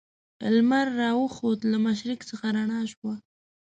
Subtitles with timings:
[0.53, 3.13] لمر را وخوت له مشرق څخه رڼا شوه.